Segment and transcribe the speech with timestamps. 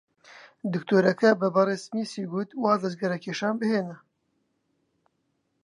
[0.73, 3.99] دکتۆرەکە بە بەڕێز سمیسی گوت واز لە جگەرەکێشان بهێنێت.